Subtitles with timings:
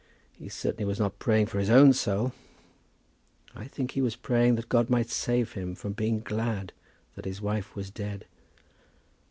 [0.33, 2.33] He certainly was not praying for his own soul.
[3.53, 6.73] I think he was praying that God might save him from being glad
[7.13, 8.25] that his wife was dead.